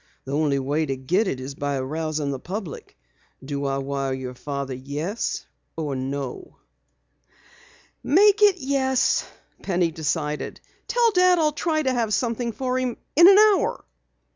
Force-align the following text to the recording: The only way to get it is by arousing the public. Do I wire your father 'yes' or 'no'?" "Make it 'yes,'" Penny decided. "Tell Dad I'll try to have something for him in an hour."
The 0.25 0.31
only 0.35 0.57
way 0.57 0.87
to 0.87 0.95
get 0.97 1.27
it 1.27 1.39
is 1.39 1.53
by 1.53 1.77
arousing 1.77 2.31
the 2.31 2.39
public. 2.39 2.97
Do 3.45 3.65
I 3.65 3.77
wire 3.77 4.13
your 4.15 4.33
father 4.33 4.73
'yes' 4.73 5.45
or 5.77 5.95
'no'?" 5.95 6.55
"Make 8.03 8.41
it 8.41 8.57
'yes,'" 8.57 9.27
Penny 9.61 9.91
decided. 9.91 10.59
"Tell 10.87 11.11
Dad 11.11 11.37
I'll 11.37 11.51
try 11.51 11.83
to 11.83 11.93
have 11.93 12.15
something 12.15 12.51
for 12.51 12.79
him 12.79 12.97
in 13.15 13.27
an 13.29 13.37
hour." 13.37 13.85